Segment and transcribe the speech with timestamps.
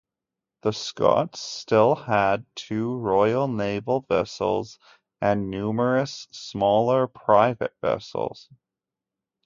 [0.63, 4.79] The Scots still had two royal naval vessels
[5.21, 8.49] and numerous smaller private vessels.